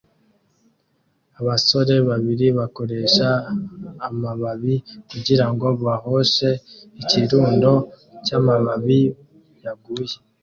Abasore 1.39 1.95
babiri 2.09 2.47
bakoresha 2.57 3.27
amababi 4.07 4.75
kugirango 5.09 5.67
bahoshe 5.85 6.49
ikirundo 7.01 7.71
cyamababi 8.25 8.99
yaguye 9.63 10.15